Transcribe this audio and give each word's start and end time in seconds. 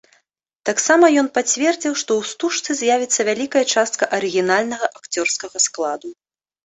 Таксама 0.69 1.05
ён 1.21 1.27
пацвердзіў, 1.37 1.93
што 2.03 2.11
ў 2.21 2.31
стужцы 2.31 2.69
з'явіцца 2.79 3.27
вялікая 3.29 3.63
частка 3.75 4.03
арыгінальнага 4.21 4.85
акцёрскага 5.01 5.57
складу. 5.71 6.09